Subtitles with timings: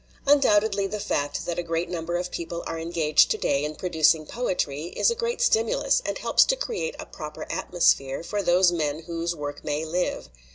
[0.25, 4.25] "Undoubtedly the fact that a great number of people are engaged to day in producing
[4.25, 9.03] poetry is a great stimulus and helps to create a proper atmosphere for those men
[9.03, 10.31] whose work may live.